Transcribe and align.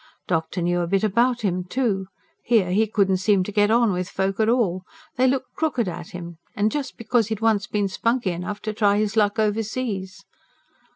Doctor 0.27 0.63
knew 0.63 0.79
a 0.79 0.87
bit 0.87 1.03
about 1.03 1.41
him, 1.41 1.63
too. 1.63 2.07
Here, 2.43 2.71
he 2.71 2.87
couldn't 2.87 3.17
seem 3.17 3.43
to 3.43 3.51
get 3.51 3.69
on 3.69 3.91
with 3.91 4.09
folk 4.09 4.39
at 4.39 4.49
all. 4.49 4.81
They 5.15 5.27
looked 5.27 5.53
crooked 5.53 5.87
at 5.87 6.09
him, 6.09 6.39
and 6.55 6.71
just 6.71 6.97
because 6.97 7.27
he'd 7.27 7.39
once 7.39 7.67
been 7.67 7.87
spunky 7.87 8.31
enough 8.31 8.61
to 8.63 8.73
try 8.73 8.97
his 8.97 9.15
luck 9.15 9.37
overseas. 9.37 10.25